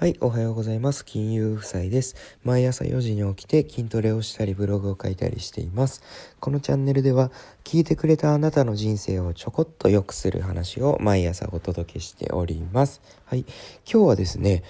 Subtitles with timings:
[0.00, 1.04] はい、おはようございます。
[1.04, 2.16] 金融夫妻です。
[2.42, 6.02] 毎朝4時に起きて筋トレをしたりブログを書いたりしています。
[6.40, 7.30] このチャンネルでは
[7.64, 13.02] 聞いてくれたあなたの人生をちょこっと良くする話を毎朝お届けしております。
[13.26, 14.62] はい、今日はですね、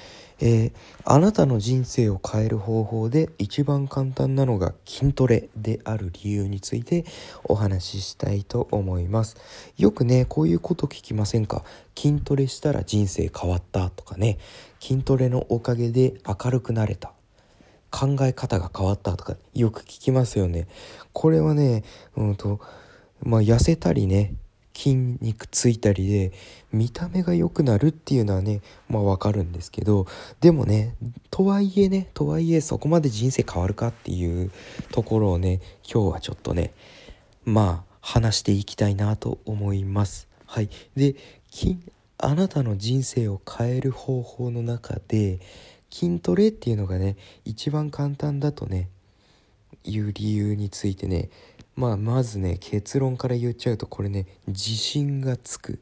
[0.42, 0.72] えー、
[1.04, 7.04] あなたの人生を変える方法で一番簡単なのが筋トレである理由について
[7.44, 9.36] お話ししたいと思います。
[9.76, 11.62] よくねこういうこと聞きませんか？
[11.94, 14.38] 筋トレしたら人生変わったとかね。
[14.80, 17.12] 筋トレのおかげで明るくなれた。
[17.90, 20.68] 考え方が変わったとかよく聞きますよね。
[21.12, 21.84] これはね
[22.16, 22.60] うんと
[23.20, 24.32] まあ痩せたりね
[24.80, 26.32] 筋肉ついたりで
[26.72, 30.06] 見た目が良くなるっていうのはねまあわかるんですけど
[30.40, 30.96] でもね
[31.30, 34.50] とはいえねとはいえそこまで人生変わるかっていう
[34.90, 36.72] ところをね今日はちょっとね
[37.44, 40.28] まあ話していきたいなと思います。
[40.46, 40.70] はい。
[40.96, 41.14] で
[42.16, 45.40] あなたの人生を変える方法の中で
[45.90, 48.88] 筋トレっていうのがね一番簡単だとね
[49.84, 51.28] いう理由についてね
[51.80, 55.80] まあまずね結論から言っちゃうとこれね自信がつく。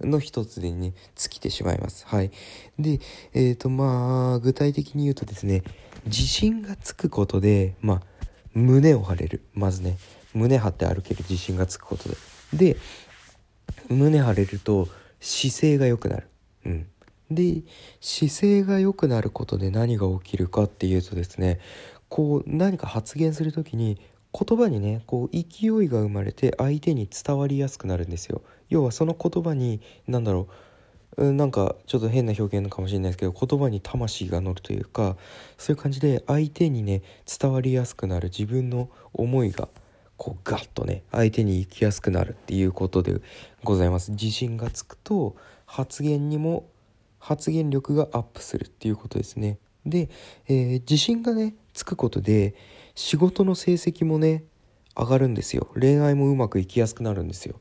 [0.00, 2.06] の一つでね尽きてしまいます。
[2.06, 2.32] はい。
[2.78, 3.00] で
[3.32, 5.62] えっ、ー、とまあ具体的に言うとですね
[6.04, 8.02] 自信がつくことでまあ
[8.52, 9.42] 胸を張れる。
[9.54, 9.96] まずね
[10.34, 11.24] 胸張って歩ける。
[11.26, 12.10] 自信がつくこと
[12.52, 12.74] で。
[12.74, 12.76] で
[13.88, 14.88] 胸張れると
[15.20, 16.28] 姿勢が良くなる。
[16.66, 16.86] うん。
[17.30, 17.62] で
[18.00, 21.60] 姿勢が良くなることで何が起きるかっていうとですね
[22.10, 23.98] こう何か発言する時に
[24.32, 28.42] 言葉にねこう勢いが生まれて相手に伝わりやすくなるんですよ。
[28.68, 30.48] 要はその言葉に何だろ
[31.18, 35.18] うなんかちょっと変な表現かもしれないですけど言葉に魂が乗るというか
[35.58, 39.68] そういう感じで相手にね伝わりやすくなる自分の思いが
[40.16, 43.20] こうガッとね相手に行きやすくなるっていうことで
[43.62, 44.12] ございます。
[44.12, 46.64] 自信がつくと発言にも
[47.18, 49.58] 発言力がアップするっていうことですね。
[49.86, 50.08] で、
[50.48, 52.54] えー、自信がねつくことで
[52.94, 54.44] 仕事の成績もね
[54.96, 55.68] 上がるんですよ。
[55.74, 57.60] 恋愛もうまくいきやすくなるんですよ。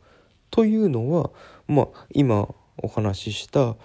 [0.50, 1.32] というのは
[1.68, 3.76] まあ今お話しした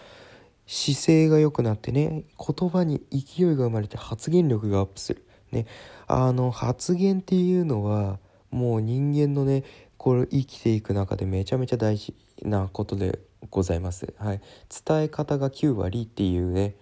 [0.67, 5.25] 姿勢が良くなってね言葉に勢いが生まれて発言力がアップする。
[5.53, 5.67] ね。
[6.09, 8.19] あの発言っていうのは
[8.51, 9.65] もう人間のね
[9.97, 13.21] これ生きていく中でめちゃめちゃ大事なことで
[13.51, 14.13] ございます。
[14.19, 14.41] はい、
[14.87, 16.75] 伝え方が9割っていうね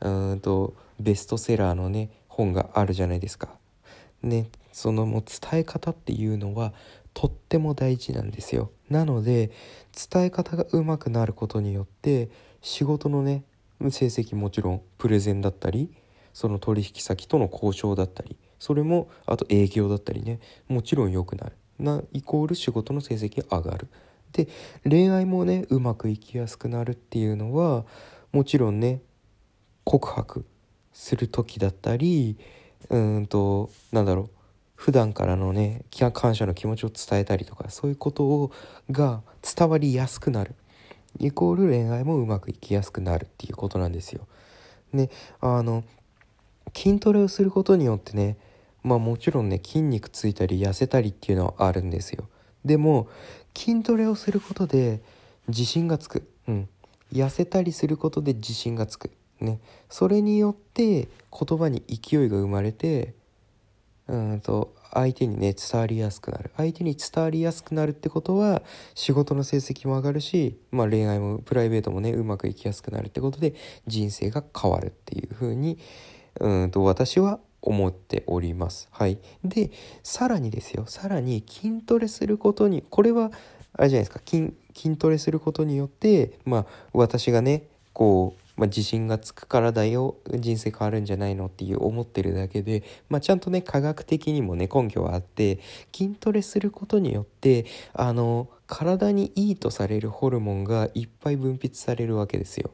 [0.00, 3.50] うんとベストセラーのね本があるじゃないですか。
[4.22, 6.72] ねそのもう伝え方っていうのは
[7.14, 8.70] とっても大事なんですよ。
[8.90, 9.50] なので
[10.12, 12.30] 伝え方がうまくなることによって
[12.62, 13.44] 仕事のね
[13.90, 15.90] 成績もちろんプレゼンだったり
[16.32, 23.88] その取引先との交渉だったりそれもあと営業だったりねもちろん良くなるなイコール仕事の成績上がる
[24.32, 24.48] で
[24.88, 27.84] 恋愛もねうまくいきやすくなるっていうのは
[28.32, 29.00] もちろんね
[29.84, 30.44] 告白
[30.98, 32.36] する時だったり
[32.90, 34.30] うんとなんだろう
[34.74, 38.52] 普段からのね感謝の気持ちを伝えたりとかそういうことを
[38.90, 40.56] が伝わりやすくなる
[41.20, 44.26] イコール恋愛もうまくいきやすくなるっていうことなんですよ。
[44.92, 45.08] ね
[45.40, 45.84] あの
[46.76, 48.36] 筋トレをすることによってね
[48.82, 52.28] まあもちろんね筋肉ついたり痩せたりっていうのはあるんですよ。
[52.64, 53.08] でも
[53.56, 55.00] 筋トレをすることで
[55.46, 56.28] 自信がつく。
[56.48, 56.68] うん。
[57.12, 59.10] 痩せたりすることで自信がつく。
[59.40, 59.60] ね。
[59.88, 63.14] それによって言葉に勢いが生まれて
[64.08, 68.62] うんと相手にね伝わりやすくなる相手に伝わりやすくなるってことは
[68.94, 73.54] 仕事の成績も上がるし、まあ、恋愛もプライベートもねうまくいきやすくなるってことで
[73.86, 75.78] 人生が変わるっていう風に
[76.40, 78.88] うんと私は思っております。
[78.92, 79.72] はい、で
[80.02, 83.30] さらにですよさらに筋トレすることにこれは
[83.74, 95.60] あれじゃないですか筋筋トレすることによってまあ私がねこうまあ、自信がつくからだよ人生変わるんじゃないのっていう思ってるだけで、まあ、ちゃんとね科学的にもね根拠はあって
[95.94, 102.72] 筋トレすることによってあの体にいいとされるホルモンがいっぱい分泌されるわけですよ。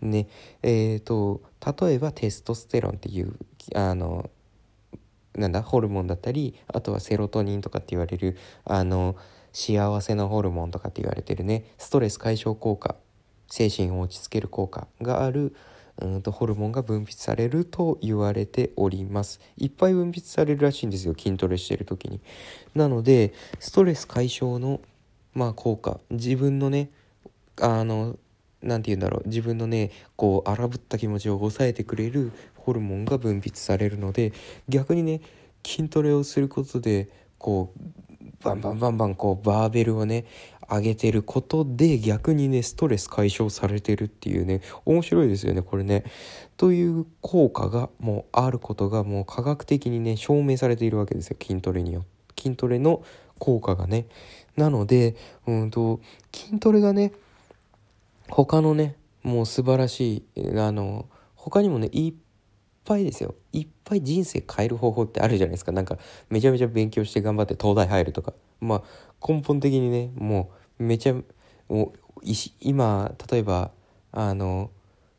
[0.00, 0.28] ね
[0.62, 1.40] えーと、
[1.80, 3.34] 例えばテストステロンっていう
[3.74, 4.28] あの
[5.34, 9.16] なんだホルモンだったりあとはセロトニンとかって言われるあの
[9.52, 12.96] 幸せなホルモンとかって言われてるねストレス解消効果
[13.48, 15.54] 精神を落ち着ける効果がある
[15.98, 19.40] うんとホルモンが分泌されると言われております。
[19.56, 22.20] いっぱい分泌されるらしいんですよ筋トレしてる時に。
[22.74, 24.80] なのでストレス解消の
[25.34, 26.00] まあ効果。
[26.10, 26.90] 自分のね
[27.60, 28.18] あの
[28.62, 29.28] 何て言うんだろう。
[29.28, 34.32] 自分のねこう荒ぶった気持ちを抑えてくれるホルモンが分泌されるので
[34.68, 35.22] 逆にね
[35.64, 37.08] 筋トレをすることで
[37.38, 37.80] こう
[38.44, 40.26] バンバンバンバンこうバーベルをね
[40.70, 46.04] 上げてることで逆にねストレス解消されてるっていうね面白いですよねこれね。
[46.56, 52.04] という効果がもうあることがもう科学的にね証明されているわけですよ筋トレによ
[52.38, 53.02] 筋トレの
[53.38, 54.06] 効果がね。
[54.56, 55.16] なので
[55.46, 56.00] うんと
[56.32, 57.12] 筋トレがね
[58.28, 62.14] 他のねもう素晴らしいあの他にもねいっ
[62.86, 63.34] ぱいですよ。
[63.52, 65.72] いっぱい人生変える方法ってあるじゃないですか。
[65.72, 65.98] なんか
[66.30, 68.32] めちゃめちゃ勉強して頑張って東大入るとか。
[68.60, 68.82] まあ
[69.26, 71.14] 根本的にねもうめちゃ
[71.68, 71.98] もう
[72.60, 73.70] 今例えば
[74.12, 74.70] あの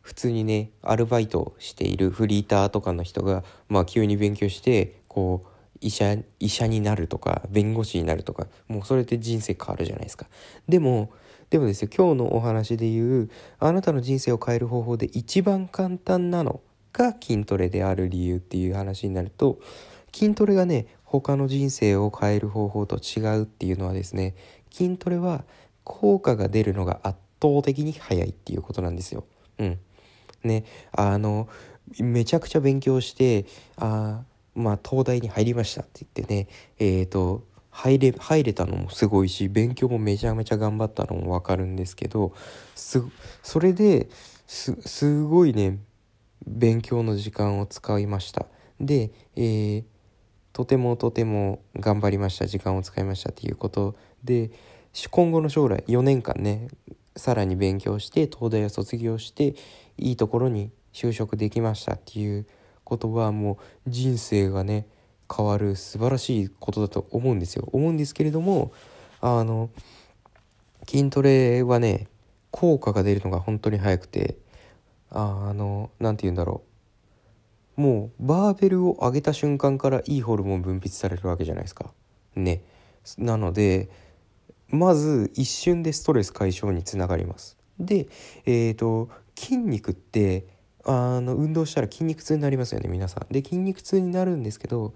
[0.01, 5.49] 普通にねアルバイトしているフリーターとかの人が、まあ、急に勉強してこう
[5.81, 10.27] 医者医者になるとか弁護士になるとかもうそれで人生変わるじゃないですか。
[10.67, 11.11] でも
[11.49, 13.29] でもですよ今日のお話で言う
[13.59, 16.61] あなたの人生を変える方法で一番簡単なの
[16.97, 19.59] が筋トレである理由っていう話になると
[20.13, 24.35] 筋トレがね他の人生を変える方法と違うっていうのはですね
[24.71, 25.43] 筋トレは
[25.83, 29.23] 効果が出るのが圧倒的に早いっていうことなんですよ。
[29.59, 29.79] うん。
[30.43, 31.47] ね、あの
[31.99, 33.45] めちゃくちゃ勉強して
[33.77, 34.21] あ
[34.55, 36.47] まあ東大に入りましたって言ってね
[36.79, 42.33] えっ、ー、と入れ入れたのもすごいし勉強もめちゃめちゃ頑張ったのも分かるんですけど
[42.75, 43.03] す
[43.43, 44.09] それで
[44.47, 45.79] すすごいね
[46.47, 48.45] 勉強の時間を使いました。
[48.79, 49.83] で、えー、
[50.53, 52.47] とてもとても頑張りました。
[52.47, 54.51] 時間を使いましたっていうことで
[55.11, 56.69] 今後の将来4年間ね
[57.15, 59.55] さらに勉強して東大を卒業して
[59.97, 62.47] いいところに就職できましたっていう
[62.83, 64.87] ことはもう人生がね
[65.35, 67.67] 変わる素晴らしいことだと思うんですよ。
[67.71, 68.71] 思うんですけれども
[69.19, 69.69] あの
[70.87, 72.07] 筋トレはね
[72.51, 74.37] 効果が出るのが本当に早くて
[75.09, 76.63] あの何て言うんだろ
[77.77, 77.81] う。
[77.81, 81.91] もうバーベルを上げた瞬間からいいホルモン分泌されるわけじゃないですか。
[82.35, 82.63] ね。
[83.17, 83.89] なので
[84.69, 87.57] まず一瞬でストレス解消につながります。
[87.79, 88.07] で
[88.45, 90.47] えっ、ー、と筋肉って
[90.83, 93.31] あの運動したら筋肉痛になりますよね皆さん。
[93.31, 94.93] で筋肉痛になるんですけど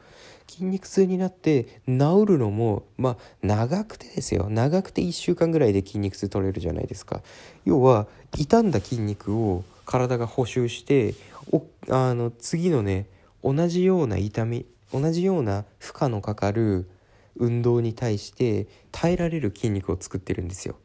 [0.47, 4.47] 筋肉痛になって治るのもまあ長くてですよ。
[4.49, 7.21] 長くて1週間ぐらいで筋肉痛取れるじゃないですか。
[7.63, 11.15] 要は傷んだ筋肉を体が補修して
[11.51, 13.07] おあの次のね
[13.43, 16.89] 同じような痛み同じような負荷のかかる
[17.35, 20.75] 運動に対して耐えられる筋肉を作ってるんですよ。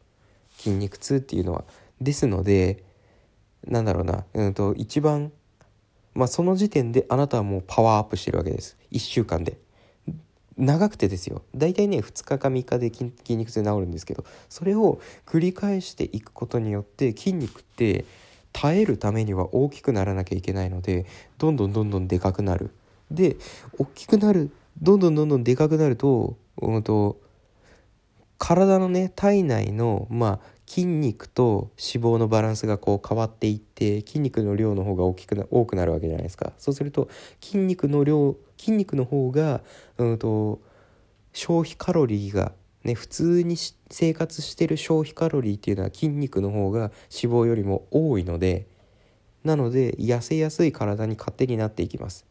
[0.57, 1.65] 筋肉痛っていうのは。
[1.99, 2.83] ですので
[3.65, 5.31] なんだろうな、うんと、一番、
[6.13, 8.77] まあ、その時点であなたはもうパワーアップしてるわけです。
[8.91, 9.57] 1週間で。
[10.57, 11.43] 長くてですよ。
[11.55, 18.05] 大体ね2日か3日で筋肉痛治るんですけどそれを繰り返していくことによって筋肉って
[18.53, 21.05] 耐えるためには大きくならなきゃいけないので
[21.37, 22.71] どんどんどんどんでかくなる。
[23.11, 23.37] で
[23.77, 24.51] 大きくなる
[24.81, 27.19] どんどんどんどんでかくなると,、うんと
[28.37, 36.51] 体のね体内のまあ筋肉と脂肪のバランスがこう変わっていって筋肉の量の方が大きくな多くなるわけじゃないですか。
[36.57, 37.09] そうすると
[37.41, 39.61] 筋肉の量筋肉の方が、
[39.97, 40.59] うんと、
[41.31, 42.51] 消費カロリーが
[42.87, 43.55] ね普通に
[43.91, 48.65] 生活してる消費カロリーっていうのは筋肉の方が脂肪よりも多いので
[49.43, 52.25] なので痩せやすい体に勝手になっていきます。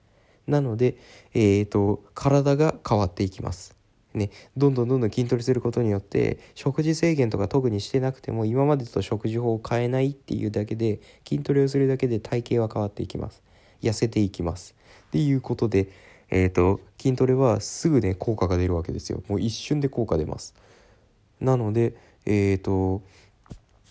[0.46, 0.96] なので、
[1.34, 3.74] えーと体が変わっていきます。
[4.14, 13.42] ね、どんどんどんどん筋トレすることによって食事制限とか特にしてなくても今までと食事法を変えないっていうだけで筋トレをするだけで体型は変わっていきます。
[13.82, 14.74] 痩せていきます。
[15.08, 15.88] っていうことで、
[16.30, 19.22] えーと、筋トレはすぐね効果が出るわけですよ。
[19.28, 20.54] もう一瞬で効果出ます。
[21.40, 23.02] なのでえっ、ー、と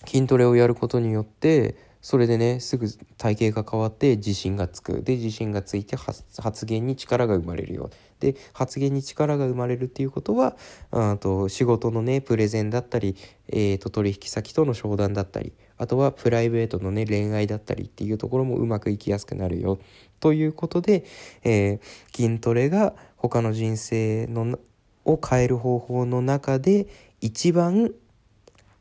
[0.05, 2.87] 筋トレをやることによってそれでねすぐ
[3.17, 5.01] 体型が変わって自信がつく。
[5.01, 10.55] で自信がついて発言に力が生まれるよで発言に力が生まれるっていうことは
[10.91, 13.15] あと仕事のねプレゼンだったり、
[13.49, 19.79] えー、と取引先との商談だったりあとはプライベートのね恋愛だったりっていうところもうまくいきやすくなるよ。
[20.19, 21.03] ということで、
[21.43, 24.57] えー、筋トレが他の人生の
[25.05, 26.87] を変える方法の中で
[27.21, 27.91] 一番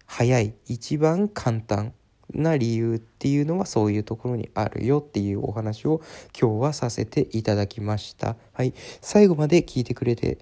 [0.07, 1.93] 早い一番簡単
[2.35, 6.01] な理由っていうのはそういうところにあるよっていうお話を
[6.39, 8.37] 今日はさせていただきました。
[8.53, 8.75] はい。
[9.01, 10.39] 最後まで聞いてくれて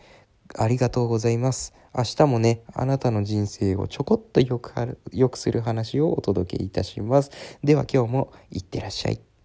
[0.57, 1.75] ありがとうございます。
[1.95, 4.73] 明日もね、あなたの人生をちょこっとよく
[5.31, 7.31] くする話をお届けいたします。
[7.63, 9.32] では今日もいってらっしゃい。